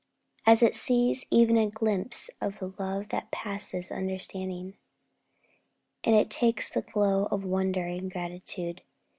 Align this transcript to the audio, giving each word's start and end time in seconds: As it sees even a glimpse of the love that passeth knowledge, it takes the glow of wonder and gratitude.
As 0.47 0.63
it 0.63 0.73
sees 0.75 1.27
even 1.29 1.57
a 1.57 1.69
glimpse 1.69 2.31
of 2.41 2.57
the 2.57 2.73
love 2.79 3.09
that 3.09 3.29
passeth 3.29 3.91
knowledge, 3.91 4.29
it 6.03 6.29
takes 6.31 6.71
the 6.71 6.81
glow 6.81 7.25
of 7.27 7.45
wonder 7.45 7.85
and 7.85 8.09
gratitude. 8.11 8.81